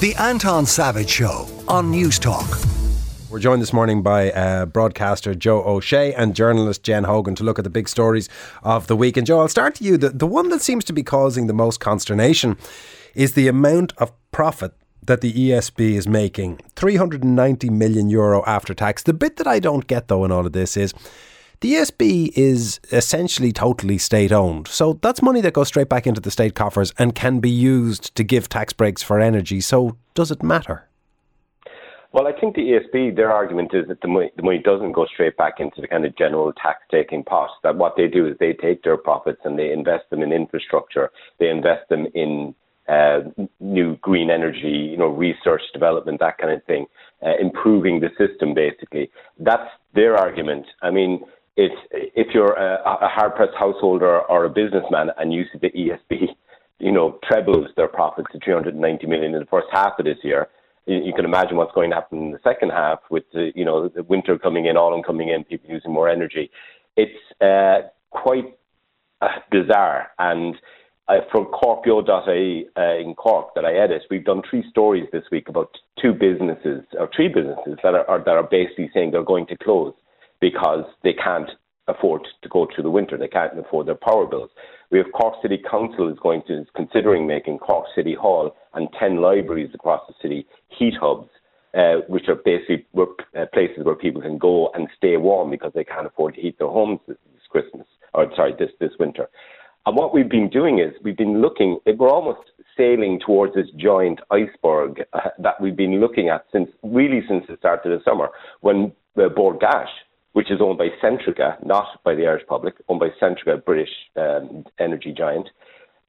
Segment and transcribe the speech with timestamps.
[0.00, 2.66] The Anton Savage Show on Newstalk.
[3.30, 7.58] We're joined this morning by uh, broadcaster Joe O'Shea and journalist Jen Hogan to look
[7.58, 8.28] at the big stories
[8.62, 9.16] of the week.
[9.16, 9.96] And Joe, I'll start to you.
[9.96, 12.58] The, the one that seems to be causing the most consternation
[13.14, 14.74] is the amount of profit
[15.06, 19.04] that the ESB is making 390 million euro after tax.
[19.04, 20.92] The bit that I don't get though in all of this is
[21.64, 24.68] the ESB is essentially totally state owned.
[24.68, 28.14] So that's money that goes straight back into the state coffers and can be used
[28.16, 29.62] to give tax breaks for energy.
[29.62, 30.86] So does it matter?
[32.12, 35.06] Well, I think the ESB, their argument is that the money, the money doesn't go
[35.06, 37.48] straight back into the kind of general tax taking pot.
[37.62, 41.10] That what they do is they take their profits and they invest them in infrastructure.
[41.40, 42.54] They invest them in
[42.90, 43.20] uh,
[43.60, 46.84] new green energy, you know, research development, that kind of thing,
[47.24, 49.10] uh, improving the system basically.
[49.38, 50.66] That's their argument.
[50.82, 51.24] I mean,
[51.56, 55.70] it's, if you're a, a hard pressed householder or a businessman and you see the
[55.70, 56.28] ESB,
[56.80, 60.48] you know, trebles their profits to 390 million in the first half of this year,
[60.86, 63.64] you, you can imagine what's going to happen in the second half with the, you
[63.64, 66.50] know, the winter coming in, autumn coming in, people using more energy.
[66.96, 68.58] It's uh, quite
[69.22, 70.56] uh, bizarre and
[71.06, 75.50] uh, for CorkBeo.ie uh, in Cork that I edit, we've done three stories this week
[75.50, 79.46] about two businesses or three businesses that are, are that are basically saying they're going
[79.48, 79.92] to close
[80.44, 81.48] because they can't
[81.88, 83.16] afford to go through the winter.
[83.16, 84.50] They can't afford their power bills.
[84.90, 88.86] We have Cork City Council is going to is considering making Cork City Hall and
[89.00, 91.30] ten libraries across the city heat hubs,
[91.72, 95.84] uh, which are basically uh, places where people can go and stay warm because they
[95.92, 97.16] can't afford to heat their homes this,
[97.48, 99.26] Christmas or sorry this this winter.
[99.86, 104.20] And what we've been doing is we've been looking, we're almost sailing towards this giant
[104.30, 108.28] iceberg uh, that we've been looking at since, really since the start of the summer,
[108.60, 109.92] when uh, Bord Gáis,
[110.34, 114.64] which is owned by Centrica, not by the Irish public, owned by Centrica, British um,
[114.78, 115.48] energy giant,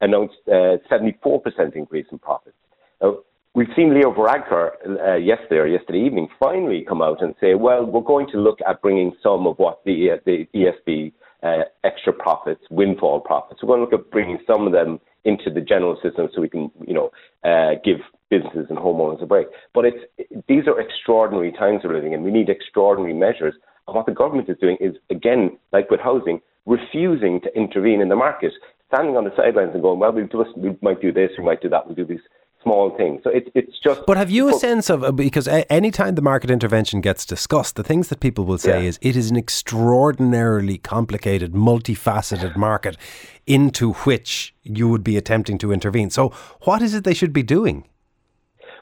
[0.01, 2.57] announced a uh, 74% increase in profits.
[3.01, 3.19] Now,
[3.53, 7.85] we've seen Leo Varadkar uh, yesterday or yesterday evening finally come out and say, well,
[7.85, 12.11] we're going to look at bringing some of what the, uh, the ESB uh, extra
[12.11, 13.61] profits, windfall profits.
[13.61, 16.49] We're going to look at bringing some of them into the general system so we
[16.49, 17.11] can, you know,
[17.43, 17.97] uh, give
[18.35, 19.47] businesses and homeowners a break.
[19.73, 20.01] But it's
[20.47, 22.23] these are extraordinary times we're living in.
[22.23, 23.53] We need extraordinary measures.
[23.87, 28.09] And what the government is doing is, again, like with housing, refusing to intervene in
[28.09, 28.51] the market,
[28.91, 30.23] standing on the sidelines and going, well, we,
[30.57, 32.25] we might do this, we might do that, we'll do these
[32.65, 33.21] small things.
[33.23, 34.01] So it, it's just.
[34.05, 37.83] But have you a sense of because any time the market intervention gets discussed, the
[37.83, 38.89] things that people will say yeah.
[38.89, 42.97] is it is an extraordinarily complicated, multifaceted market
[43.45, 46.09] into which you would be attempting to intervene.
[46.09, 46.29] So
[46.61, 47.87] what is it they should be doing?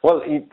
[0.03, 0.21] Well.
[0.25, 0.51] It,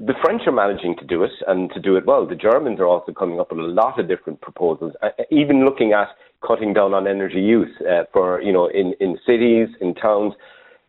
[0.00, 2.24] the French are managing to do it and to do it well.
[2.24, 5.92] The Germans are also coming up with a lot of different proposals, uh, even looking
[5.92, 6.06] at
[6.46, 10.34] cutting down on energy use uh, for you know in, in cities, in towns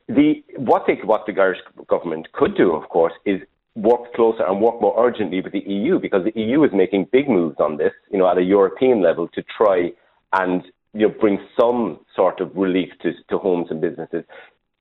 [0.09, 3.39] the what they what the Irish government could do, of course, is
[3.75, 7.29] work closer and work more urgently with the EU because the EU is making big
[7.29, 9.91] moves on this, you know, at a European level to try
[10.33, 10.63] and
[10.93, 14.23] you know bring some sort of relief to, to homes and businesses.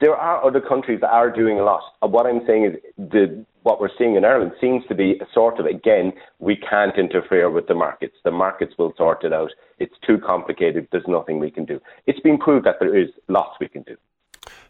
[0.00, 1.82] There are other countries that are doing a lot.
[2.00, 5.58] What I'm saying is the what we're seeing in Ireland seems to be a sort
[5.58, 8.14] of again we can't interfere with the markets.
[8.24, 9.50] The markets will sort it out.
[9.78, 10.86] It's too complicated.
[10.92, 11.80] There's nothing we can do.
[12.06, 13.96] It's been proved that there is lots we can do.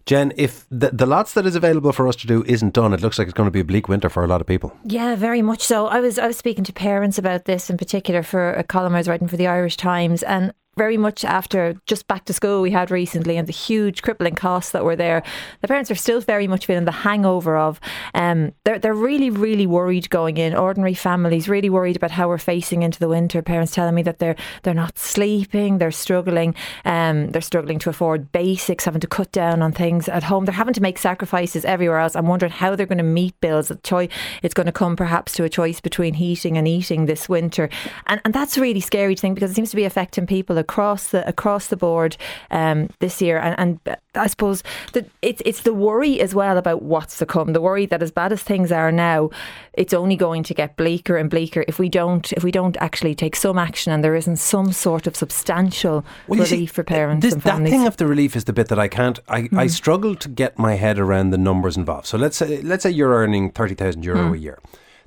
[0.07, 3.03] Jen, if the, the lots that is available for us to do isn't done, it
[3.03, 4.75] looks like it's going to be a bleak winter for a lot of people.
[4.85, 5.87] Yeah, very much so.
[5.87, 8.99] I was I was speaking to parents about this in particular for a column I
[8.99, 12.71] was writing for the Irish Times, and very much after just back to school we
[12.71, 15.23] had recently and the huge crippling costs that were there.
[15.61, 17.81] The parents are still very much feeling the hangover of.
[18.15, 20.55] Um, they're they're really really worried going in.
[20.55, 23.43] Ordinary families really worried about how we're facing into the winter.
[23.43, 25.79] Parents telling me that they're they're not sleeping.
[25.79, 26.55] They're struggling.
[26.85, 30.45] Um, they're struggling to afford basics, having to cut down on things at home.
[30.45, 32.15] They're having to make sacrifices everywhere else.
[32.15, 33.71] I'm wondering how they're going to meet bills.
[33.71, 37.69] It's going to come perhaps to a choice between heating and eating this winter,
[38.07, 41.27] and and that's really scary thing because it seems to be affecting people across the
[41.27, 42.17] across the board
[42.51, 44.63] um, this year, and, and I suppose
[44.93, 47.55] that it's it's the worry as well about what's to come.
[47.55, 49.31] The worry that as bad as things are now,
[49.73, 53.15] it's only going to get bleaker and bleaker if we don't if we don't actually
[53.15, 57.25] take some action and there isn't some sort of substantial well, relief see, for parents
[57.25, 57.73] this, and families.
[57.73, 59.19] That thing of the relief is the bit that I can't.
[59.29, 59.59] I, mm.
[59.59, 62.07] I struggle to get my head around the numbers involved.
[62.07, 64.35] So let's say let's say you're earning thirty thousand euro mm.
[64.35, 64.59] a year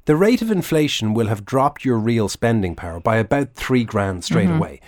[0.06, 4.24] the rate of inflation will have dropped your real spending power by about three grand
[4.24, 4.58] straight mm-hmm.
[4.58, 4.82] away.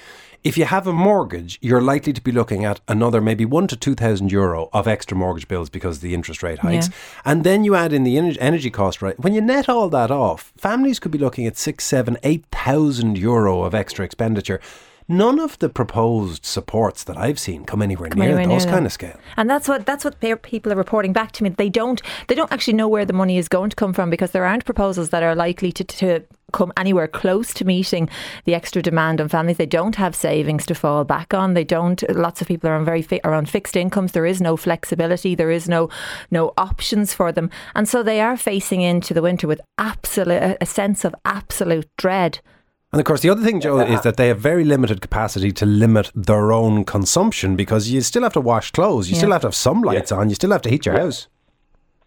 [0.44, 3.78] If you have a mortgage, you're likely to be looking at another maybe one to
[3.78, 6.96] two thousand euro of extra mortgage bills because of the interest rate hikes, yeah.
[7.24, 9.02] and then you add in the energy cost.
[9.02, 12.44] Right, when you net all that off, families could be looking at six, seven, eight
[12.52, 14.60] thousand euro of extra expenditure.
[15.08, 18.74] none of the proposed supports that I've seen come anywhere Come near anywhere those near
[18.74, 18.88] kind that.
[18.88, 19.20] of scale.
[19.38, 21.50] And that's what that's what people are reporting back to me.
[21.50, 24.32] They don't they don't actually know where the money is going to come from because
[24.32, 26.24] there aren't proposals that are likely to, to
[26.54, 28.08] come anywhere close to meeting
[28.46, 29.58] the extra demand on families.
[29.58, 31.54] They don't have savings to fall back on.
[31.54, 32.02] They don't.
[32.16, 34.14] Lots of people are on very fi- are on fixed incomes.
[34.14, 35.36] There is no flexibility.
[35.36, 35.90] There is no
[36.32, 40.66] no options for them, and so they are facing into the winter with absolute a
[40.66, 42.40] sense of absolute dread.
[42.92, 45.66] And of course, the other thing, Joe, is that they have very limited capacity to
[45.66, 49.22] limit their own consumption because you still have to wash clothes, you Yeah.
[49.22, 51.28] still have to have some lights on, you still have to heat your house.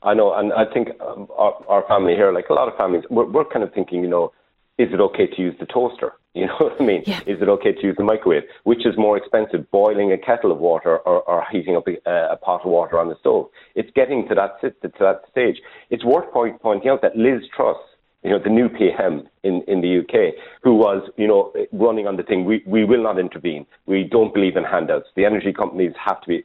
[0.07, 3.03] I know, and I think um, our, our family here, like a lot of families,
[3.11, 4.33] we're, we're kind of thinking, you know,
[4.79, 6.13] is it okay to use the toaster?
[6.37, 7.03] You know what I mean?
[7.07, 7.21] Yeah.
[7.27, 8.43] Is it okay to use the microwave?
[8.65, 11.97] Which is more expensive, boiling a kettle of water or, or heating up a,
[12.31, 13.49] a pot of water on the stove?
[13.75, 15.57] It's getting to that sit- to that stage.
[15.89, 17.79] It's worth point, pointing out that Liz Truss,
[18.23, 22.19] you know, the new PM in, in the UK, who was, you know, running on
[22.19, 23.65] the thing, we, we will not intervene.
[23.87, 25.09] We don't believe in handouts.
[25.17, 26.45] The energy companies have to be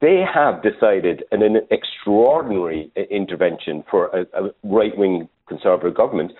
[0.00, 6.32] they have decided an, an extraordinary uh, intervention for a, a right wing conservative government,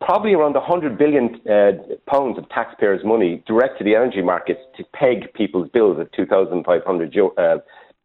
[0.00, 1.72] probably around 100 billion uh,
[2.06, 7.18] pounds of taxpayers' money direct to the energy markets to peg people's bills at 2,500
[7.38, 7.58] uh,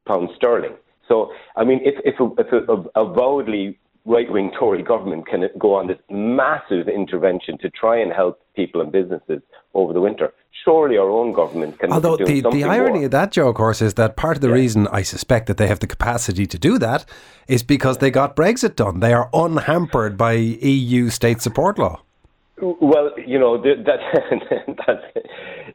[0.08, 0.76] pounds sterling.
[1.08, 5.74] So, I mean, if, if, a, if a, avowedly right wing Tory government can go
[5.74, 9.42] on this massive intervention to try and help people and businesses
[9.74, 10.34] over the winter,
[10.68, 13.06] surely our own government can Although the, the irony more.
[13.06, 15.68] of that, Joe, of course, is that part of the reason I suspect that they
[15.68, 17.06] have the capacity to do that
[17.48, 19.00] is because they got Brexit done.
[19.00, 22.02] They are unhampered by EU state support law.
[22.60, 23.86] Well, you know that,
[24.88, 25.00] that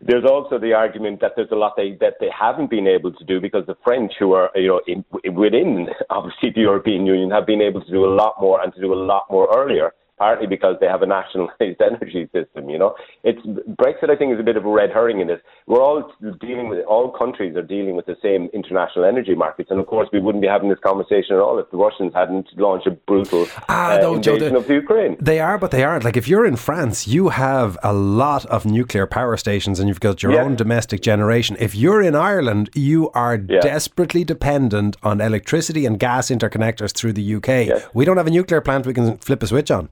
[0.01, 3.25] there's also the argument that there's a lot they, that they haven't been able to
[3.25, 7.47] do because the French, who are you know in, within obviously the European Union, have
[7.47, 9.95] been able to do a lot more and to do a lot more earlier.
[10.23, 12.95] Partly because they have a nationalised energy system, you know.
[13.25, 13.41] It's
[13.81, 14.09] Brexit.
[14.09, 15.41] I think is a bit of a red herring in this.
[15.67, 19.81] We're all dealing with all countries are dealing with the same international energy markets, and
[19.81, 22.87] of course we wouldn't be having this conversation at all if the Russians hadn't launched
[22.87, 25.17] a brutal Ah, uh, no, Joe, invasion the- of Ukraine.
[25.21, 26.05] They are, but they aren't.
[26.05, 30.07] Like if you're in France, you have a lot of nuclear power stations and you've
[30.09, 30.45] got your Yeah.
[30.45, 31.57] own domestic generation.
[31.59, 33.59] If you're in Ireland, you are Yeah.
[33.61, 37.49] desperately dependent on electricity and gas interconnectors through the UK.
[37.67, 37.89] Yes.
[37.93, 39.89] We don't have a nuclear plant we can flip a switch on.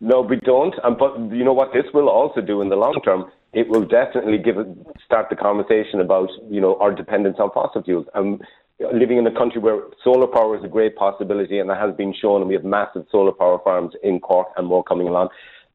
[0.00, 0.74] No, we don't.
[0.82, 3.30] And but you know what this will also do in the long term?
[3.52, 4.56] It will definitely give
[5.04, 8.06] start the conversation about you know our dependence on fossil fuels.
[8.14, 8.40] Um,
[8.94, 12.14] living in a country where solar power is a great possibility, and that has been
[12.14, 15.28] shown, and we have massive solar power farms in Cork and more coming along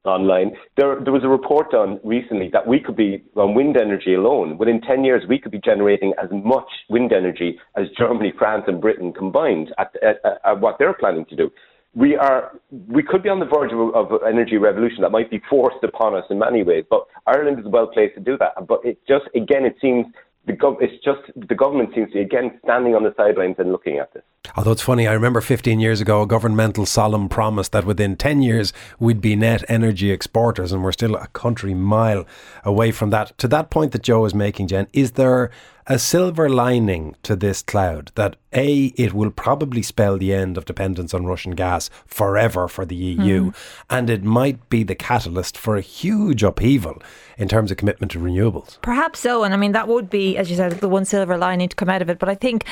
[0.05, 0.51] online.
[0.77, 4.57] There, there was a report done recently that we could be on wind energy alone.
[4.57, 8.79] Within 10 years, we could be generating as much wind energy as Germany, France, and
[8.79, 11.49] Britain combined at, at, at what they're planning to do
[11.95, 12.51] we are
[12.87, 15.83] we could be on the verge of, of an energy revolution that might be forced
[15.83, 16.83] upon us in many ways.
[16.89, 18.67] But Ireland is well placed to do that.
[18.67, 20.05] But it just again it seems
[20.45, 23.71] the gov- it's just the government seems to be again standing on the sidelines and
[23.71, 24.23] looking at this.
[24.47, 28.15] Oh, Although it's funny, I remember 15 years ago a governmental solemn promise that within
[28.15, 32.25] 10 years we'd be net energy exporters, and we're still a country mile
[32.63, 33.37] away from that.
[33.39, 35.49] To that point that Joe is making, Jen, is there
[35.87, 40.65] a silver lining to this cloud that A, it will probably spell the end of
[40.65, 43.49] dependence on Russian gas forever for the EU, hmm.
[43.89, 47.01] and it might be the catalyst for a huge upheaval
[47.37, 48.81] in terms of commitment to renewables?
[48.81, 49.43] Perhaps so.
[49.43, 51.89] And I mean, that would be, as you said, the one silver lining to come
[51.89, 52.19] out of it.
[52.19, 52.65] But I think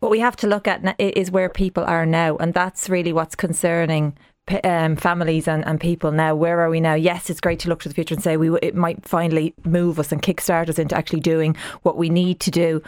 [0.00, 2.36] what we have to look at is where people are now.
[2.36, 4.16] And that's really what's concerning
[4.64, 6.34] um, families and, and people now.
[6.34, 6.94] Where are we now?
[6.94, 9.98] Yes, it's great to look to the future and say we it might finally move
[9.98, 12.82] us and kickstart us into actually doing what we need to do.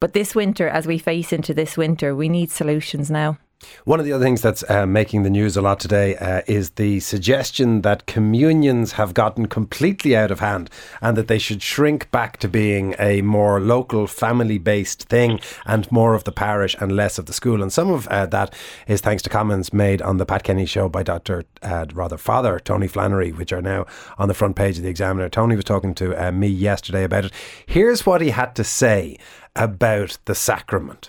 [0.00, 3.38] But this winter, as we face into this winter, we need solutions now.
[3.84, 6.70] One of the other things that's uh, making the news a lot today uh, is
[6.70, 10.68] the suggestion that communions have gotten completely out of hand
[11.00, 15.90] and that they should shrink back to being a more local, family based thing and
[15.90, 17.62] more of the parish and less of the school.
[17.62, 18.52] And some of uh, that
[18.86, 21.44] is thanks to comments made on the Pat Kenny show by Dr.
[21.62, 23.86] Uh, rather Father Tony Flannery, which are now
[24.18, 25.30] on the front page of the Examiner.
[25.30, 27.32] Tony was talking to uh, me yesterday about it.
[27.64, 29.16] Here's what he had to say
[29.54, 31.08] about the sacrament.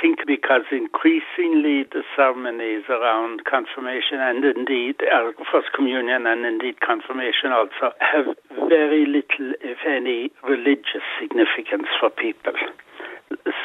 [0.00, 7.52] Think because increasingly the ceremonies around confirmation and indeed uh, First Communion and indeed confirmation
[7.52, 8.34] also have
[8.68, 12.56] very little, if any, religious significance for people.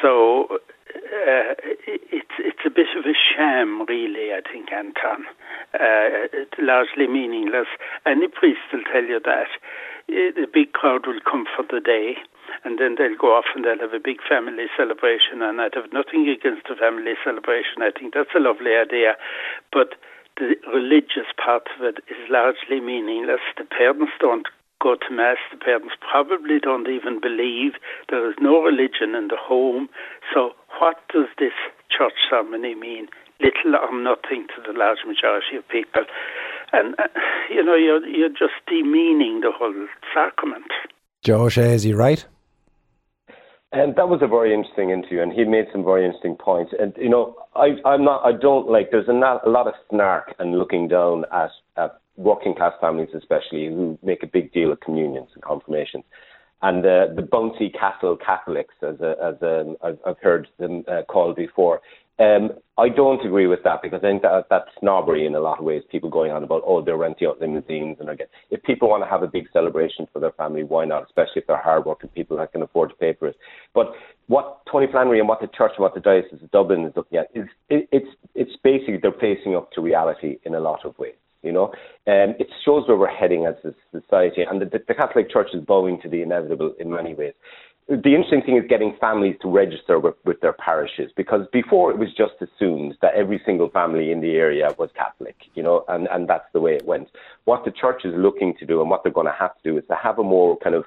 [0.01, 0.59] So
[0.95, 1.55] uh,
[1.87, 4.33] it's it's a bit of a sham, really.
[4.33, 5.25] I think, Anton.
[5.73, 7.67] Uh, it's largely meaningless.
[8.05, 9.47] Any priest will tell you that.
[10.07, 12.15] The big crowd will come for the day,
[12.63, 15.41] and then they'll go off and they'll have a big family celebration.
[15.41, 17.81] And I'd have nothing against a family celebration.
[17.81, 19.17] I think that's a lovely idea,
[19.74, 19.97] but
[20.38, 23.41] the religious part of it is largely meaningless.
[23.57, 24.47] The parents don't
[24.81, 25.38] go to mass.
[25.51, 27.74] The parents probably don't even believe
[28.09, 29.88] there is no religion in the home.
[30.33, 31.55] So, what does this
[31.89, 33.07] church ceremony mean?
[33.39, 36.03] Little or nothing to the large majority of people,
[36.74, 37.03] and uh,
[37.50, 40.72] you know you're you're just demeaning the whole sacrament.
[41.24, 42.25] Joe O'Shea, is he right?
[43.72, 46.74] And that was a very interesting interview, and he made some very interesting points.
[46.79, 48.91] And you know, I, I'm not, I don't like.
[48.91, 53.10] There's a, not, a lot of snark and looking down at, at working class families,
[53.13, 56.05] especially who make a big deal of communions and confirmations,
[56.62, 61.36] and uh, the bouncy castle Catholics, as a, as a, I've heard them uh, called
[61.36, 61.81] before.
[62.17, 65.60] Um, I don't agree with that because I think that that's snobbery in a lot
[65.60, 65.84] of ways.
[65.91, 69.10] People going on about oh they're renting out limousines and again, if people want to
[69.10, 71.03] have a big celebration for their family, why not?
[71.03, 73.38] Especially if they're hardworking people that can afford to pay for it.
[73.74, 73.93] But
[74.27, 77.17] what Tony Flannery and what the church and what the diocese of Dublin is looking
[77.17, 80.98] at is it, it's it's basically they're facing up to reality in a lot of
[80.98, 81.15] ways.
[81.43, 81.65] You know,
[82.07, 85.63] um, it shows where we're heading as a society, and the, the Catholic Church is
[85.63, 87.34] bowing to the inevitable in many ways
[87.87, 91.99] the interesting thing is getting families to register with, with their parishes because before it
[91.99, 96.07] was just assumed that every single family in the area was Catholic, you know, and,
[96.11, 97.09] and that's the way it went.
[97.43, 99.77] What the church is looking to do and what they're going to have to do
[99.77, 100.85] is to have a more kind of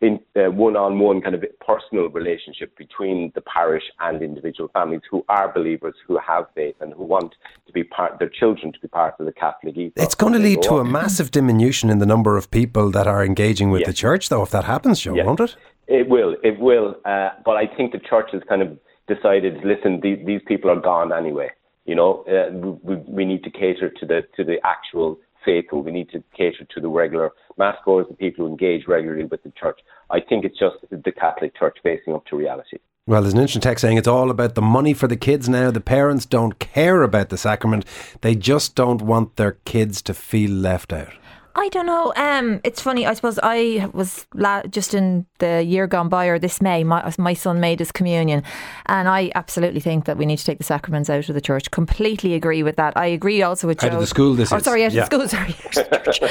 [0.00, 5.52] in uh, one-on-one kind of personal relationship between the parish and individual families who are
[5.52, 7.34] believers, who have faith, and who want
[7.66, 10.02] to be part, their children to be part of the Catholic ethos.
[10.02, 13.24] It's going to lead to a massive diminution in the number of people that are
[13.24, 13.88] engaging with yes.
[13.88, 15.26] the church, though, if that happens, Joe, yes.
[15.26, 15.56] won't it?
[15.88, 16.96] It will, it will.
[17.04, 20.80] Uh, but I think the church has kind of decided, listen, these, these people are
[20.80, 21.50] gone anyway.
[21.84, 22.52] You know, uh,
[22.82, 25.82] we, we need to cater to the to the actual faithful.
[25.82, 29.44] We need to cater to the regular mass goers, the people who engage regularly with
[29.44, 29.78] the church.
[30.10, 32.78] I think it's just the Catholic Church facing up to reality.
[33.06, 35.70] Well, there's an interesting text saying it's all about the money for the kids now.
[35.70, 37.84] The parents don't care about the sacrament.
[38.20, 41.14] They just don't want their kids to feel left out.
[41.58, 42.12] I don't know.
[42.16, 43.06] Um, it's funny.
[43.06, 47.10] I suppose I was la- just in the year gone by, or this May, my,
[47.16, 48.42] my son made his communion,
[48.84, 51.70] and I absolutely think that we need to take the sacraments out of the church.
[51.70, 52.92] Completely agree with that.
[52.94, 54.34] I agree also with out of the school.
[54.34, 54.64] This oh, is.
[54.64, 55.04] sorry, out yeah.
[55.04, 55.28] of the school.
[55.36, 55.56] Sorry.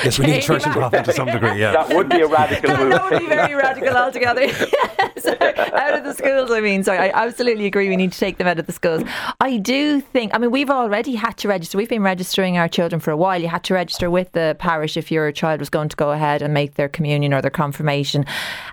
[0.03, 1.59] yes, we need church involvement to some degree.
[1.59, 2.91] Yeah, that would be a radical move.
[2.91, 4.47] That would be very radical altogether.
[5.41, 6.51] out of the schools.
[6.51, 6.99] I mean, sorry.
[6.99, 7.89] I absolutely agree.
[7.89, 9.03] We need to take them out of the schools.
[9.39, 10.33] I do think.
[10.33, 11.77] I mean, we've already had to register.
[11.77, 13.41] We've been registering our children for a while.
[13.41, 16.41] You had to register with the parish if your child was going to go ahead
[16.41, 18.25] and make their communion or their confirmation.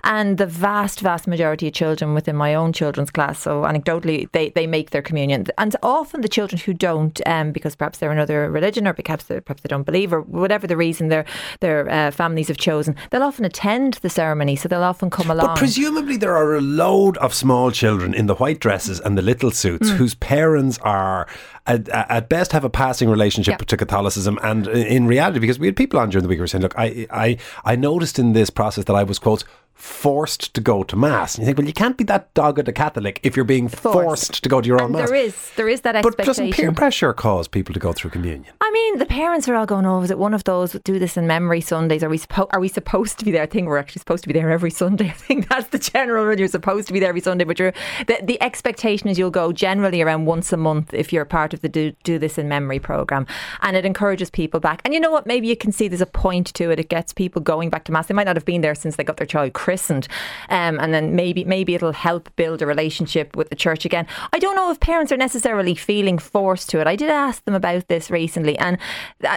[0.05, 4.51] And the vast, vast majority of children within my own children's class, so anecdotally, they,
[4.51, 5.47] they make their communion.
[5.59, 9.41] And often the children who don't, um, because perhaps they're another religion or perhaps they,
[9.41, 11.25] perhaps they don't believe or whatever the reason their,
[11.61, 14.57] their uh, families have chosen, they'll often attend the ceremony.
[14.57, 15.47] So they'll often come along.
[15.47, 19.23] But presumably there are a load of small children in the white dresses and the
[19.23, 19.97] little suits mm.
[19.97, 21.27] whose parents are
[21.67, 25.77] at, at, best have a passing relationship to Catholicism, and in reality, because we had
[25.77, 28.51] people on during the week who were saying, "Look, I, I, I noticed in this
[28.51, 31.35] process that I was quote forced to go to mass.
[31.35, 33.95] And you think, well, you can't be that dogged a Catholic if you're being forced,
[33.95, 35.09] forced to go to your own and mass.
[35.09, 36.17] There is, there is that expectation.
[36.17, 38.53] But doesn't peer pressure cause people to go through communion?
[38.61, 41.17] I mean, the parents are all going, "Oh, is it one of those do this
[41.17, 42.03] in memory Sundays?
[42.03, 44.29] Are we supposed are we supposed to be there?" I think we're actually supposed to
[44.29, 45.07] be there every Sunday.
[45.09, 46.39] I think that's the general rule.
[46.39, 47.73] You're supposed to be there every Sunday, but you're
[48.07, 51.61] the, the expectation is you'll go generally around once a month if you're part of
[51.61, 53.27] the do, do this in memory program,
[53.63, 54.81] and it encourages people back.
[54.85, 55.27] And you know what?
[55.27, 56.79] Maybe you can see there's a point to it.
[56.79, 58.07] It gets people going back to mass.
[58.07, 60.09] They might not have been there since they got their child christened
[60.49, 64.07] um, and then maybe maybe it'll help build a relationship with the church again.
[64.33, 66.87] I don't know if parents are necessarily feeling forced to it.
[66.87, 68.79] I did ask them about this recently, and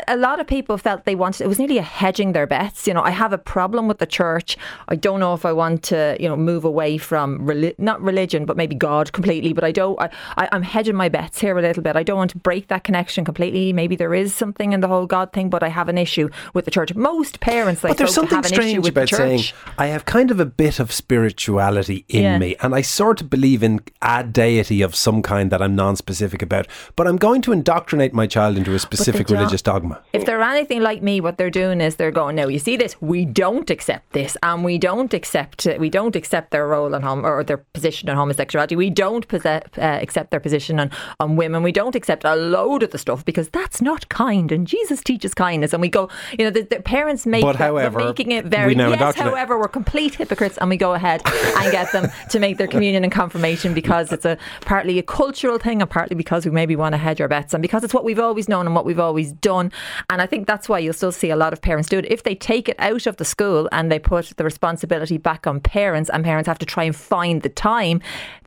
[0.08, 1.44] a lot of people felt they wanted.
[1.44, 2.88] It was nearly a hedging their bets.
[2.88, 4.58] You know, I have a problem with the church.
[4.88, 8.46] I don't know if I want to, you know, move away from reli- not religion,
[8.46, 9.54] but maybe God completely.
[9.54, 10.00] But I don't.
[10.02, 11.96] I, I, I'm hedging my bets here a little bit.
[11.96, 13.74] I don't want to break that connection completely.
[13.74, 16.66] Maybe there is something in the whole God thing, but I have an issue with
[16.66, 16.96] the church.
[16.96, 19.44] Most parents, like, but there's something strange about saying
[19.78, 22.38] I have kind of a bit of spirituality in yeah.
[22.38, 22.56] me.
[22.62, 26.42] And I sort of believe in a deity of some kind that I'm non specific
[26.42, 26.70] about.
[26.96, 30.02] But I'm going to indoctrinate my child into a specific religious dogma.
[30.14, 32.96] If they're anything like me, what they're doing is they're going, no, you see this?
[33.02, 34.38] We don't accept this.
[34.42, 38.16] And we don't accept we don't accept their role in home or their position on
[38.16, 38.78] homosexuality.
[38.78, 41.62] We don't possess, uh, accept their position on, on women.
[41.62, 44.50] We don't accept a load of the stuff because that's not kind.
[44.54, 45.74] And Jesus teaches kindness.
[45.74, 49.16] And we go, you know, the, the parents make but however, making it very, yes,
[49.16, 52.68] however, we're completely complete hypocrites and we go ahead and get them to make their
[52.68, 56.76] communion and confirmation because it's a partly a cultural thing and partly because we maybe
[56.76, 59.00] want to hedge our bets and because it's what we've always known and what we've
[59.00, 59.72] always done.
[60.10, 62.06] And I think that's why you'll still see a lot of parents do it.
[62.06, 65.60] If they take it out of the school and they put the responsibility back on
[65.60, 68.02] parents and parents have to try and find the time,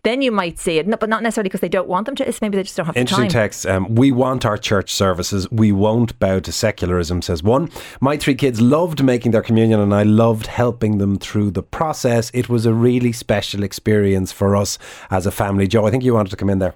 [0.05, 0.87] then you might see it.
[0.87, 2.29] No, but not necessarily because they don't want them to.
[2.29, 3.43] It's maybe they just don't have the Interesting time.
[3.43, 3.67] text.
[3.67, 5.51] Um, we want our church services.
[5.51, 7.69] We won't bow to secularism, says one.
[8.01, 12.31] My three kids loved making their communion and I loved helping them through the process.
[12.35, 14.79] It was a really special experience for us
[15.11, 15.67] as a family.
[15.67, 16.75] Joe, I think you wanted to come in there.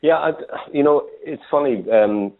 [0.00, 0.32] Yeah, I,
[0.72, 1.84] you know, it's funny.
[1.90, 2.32] Um,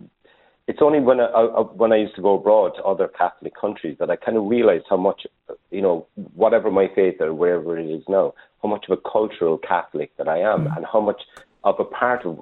[0.69, 3.97] it's only when I, I, when I used to go abroad to other Catholic countries
[3.99, 5.27] that I kind of realized how much,
[5.71, 9.59] you know, whatever my faith or wherever it is now, how much of a cultural
[9.59, 11.23] Catholic that I am, and how much
[11.65, 12.39] of a part of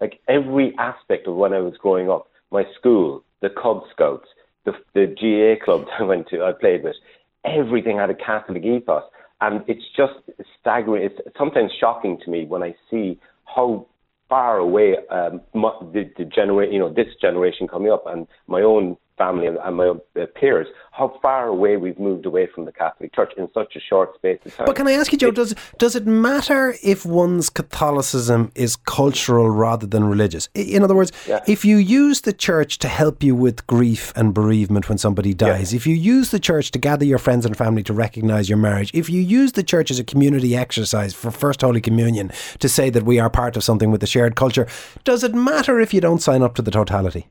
[0.00, 2.28] like every aspect of when I was growing up.
[2.52, 4.28] My school, the Cub Scouts,
[4.64, 6.96] the the GAA club I went to, I played with,
[7.44, 9.04] everything had a Catholic ethos,
[9.40, 10.14] and it's just
[10.60, 11.04] staggering.
[11.04, 13.86] It's sometimes shocking to me when I see how
[14.28, 18.96] far away um, the, the genera- you know, this generation coming up and my own
[19.20, 23.14] family and, and my uh, peers, how far away we've moved away from the Catholic
[23.14, 24.66] Church in such a short space of time.
[24.66, 29.48] But can I ask you, Joe, does, does it matter if one's Catholicism is cultural
[29.50, 30.48] rather than religious?
[30.54, 31.40] In other words, Yeah.
[31.46, 35.74] if you use the church to help you with grief and bereavement when somebody dies,
[35.74, 38.90] if you use the church to gather your friends and family to recognise your marriage,
[38.94, 42.90] if you use the church as a community exercise for First Holy Communion to say
[42.90, 44.66] that we are part of something with a shared culture,
[45.04, 47.26] does it matter if you don't sign up to the totality?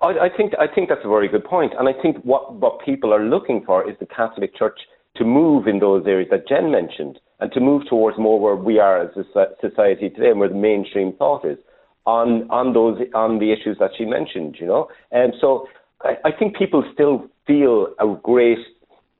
[0.00, 2.80] I, I think I think that's a very good point, and I think what what
[2.84, 4.78] people are looking for is the Catholic Church
[5.16, 8.78] to move in those areas that Jen mentioned, and to move towards more where we
[8.78, 9.24] are as a
[9.60, 11.58] society today, and where the mainstream thought is
[12.06, 14.56] on on those on the issues that she mentioned.
[14.60, 15.66] You know, and so
[16.02, 18.58] I, I think people still feel a great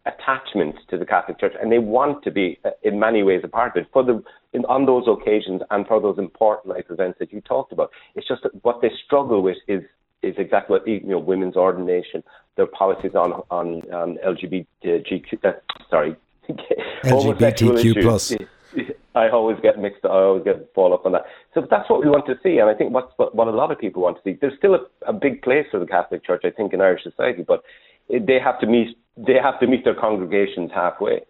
[0.07, 3.49] attachment to the Catholic Church, and they want to be, uh, in many ways, a
[3.49, 7.19] part of it for the in, on those occasions and for those important life events
[7.19, 7.91] that you talked about.
[8.15, 9.83] It's just that what they struggle with is
[10.23, 12.23] is exactly what you know women's ordination,
[12.57, 15.45] their policies on on, on LGBTQ.
[15.45, 15.53] Uh,
[15.91, 16.17] sorry,
[17.05, 18.35] LGBTQ plus.
[19.15, 20.05] I always get mixed.
[20.05, 21.25] I always get fall up on that.
[21.55, 23.73] So that's what we want to see, and I think what's what, what a lot
[23.73, 24.39] of people want to see.
[24.41, 27.43] There's still a, a big place for the Catholic Church, I think, in Irish society,
[27.47, 27.63] but
[28.09, 31.23] they have to meet they have to meet their congregations halfway.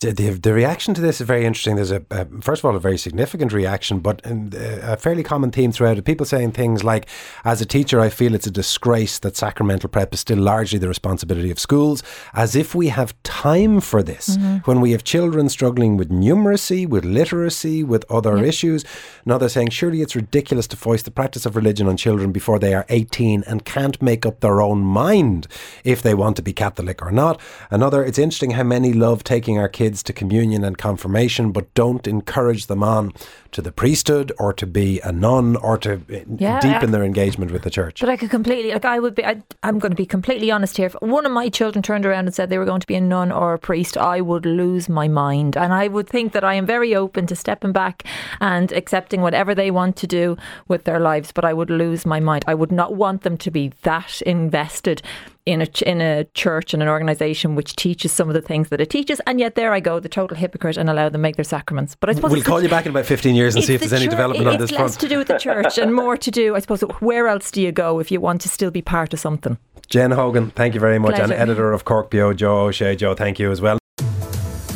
[0.00, 1.74] The, the, the reaction to this is very interesting.
[1.74, 5.50] There's a, a first of all a very significant reaction, but um, a fairly common
[5.50, 6.04] theme throughout it.
[6.04, 7.08] People saying things like,
[7.44, 10.86] "As a teacher, I feel it's a disgrace that sacramental prep is still largely the
[10.86, 15.96] responsibility of schools, as if we have time for this when we have children struggling
[15.96, 18.84] with numeracy, with literacy, with other issues."
[19.24, 22.72] Another saying, "Surely it's ridiculous to foist the practice of religion on children before they
[22.72, 25.48] are 18 and can't make up their own mind
[25.82, 29.58] if they want to be Catholic or not." Another, it's interesting how many love taking
[29.58, 33.12] our kids to communion and confirmation, but don't encourage them on
[33.52, 37.04] to the priesthood or to be a nun or to uh, Yeah, deepen I- their
[37.04, 38.00] engagement with the church.
[38.00, 40.76] But I could completely, like, I would be, I, I'm going to be completely honest
[40.76, 40.86] here.
[40.86, 43.00] If one of my children turned around and said they were going to be a
[43.00, 45.56] nun or a priest, I would lose my mind.
[45.56, 48.04] And I would think that I am very open to stepping back
[48.40, 50.36] and accepting whatever they want to do
[50.68, 52.44] with their lives, but I would lose my mind.
[52.46, 55.00] I would not want them to be that invested
[55.48, 58.80] in a in a church and an organisation which teaches some of the things that
[58.80, 61.44] it teaches, and yet there I go, the total hypocrite, and allow them make their
[61.44, 61.96] sacraments.
[61.98, 63.80] But I suppose We'll call the- you back in about 15 years and see if
[63.80, 64.84] the there's any development on this front.
[64.84, 66.82] it's less to do with the church and more to do, I suppose.
[67.00, 69.56] Where else do you go if you want to still be part of something?
[69.88, 71.18] Jen Hogan, thank you very much.
[71.18, 72.94] And editor of CorkBeo, Joe O'Shea.
[72.94, 73.78] Joe, thank you as well.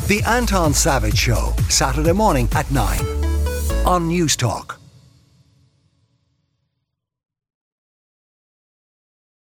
[0.07, 2.99] The Anton Savage Show, Saturday morning at 9
[3.85, 4.77] on Newstalk.